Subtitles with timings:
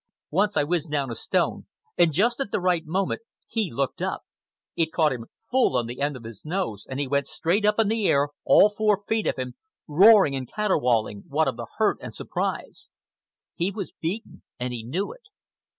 [0.31, 4.23] Once I whizzed down a stone, and just at the right moment he looked up.
[4.75, 7.77] It caught him full on the end of his nose, and he went straight up
[7.77, 9.53] in the air, all four feet of him,
[9.87, 12.89] roaring and caterwauling, what of the hurt and surprise.
[13.53, 15.21] He was beaten and he knew it.